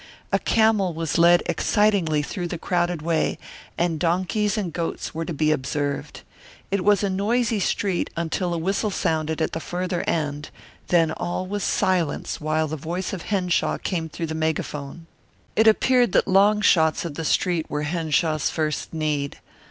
[0.31, 3.37] A camel was led excitingly through the crowded way,
[3.77, 6.21] and donkeys and goats were to be observed.
[6.71, 10.49] It was a noisy street until a whistle sounded at the farther end,
[10.87, 15.05] then all was silence while the voice of Henshaw came through the megaphone.
[15.55, 19.37] It appeared that long shots of the street were Henshaw's first need.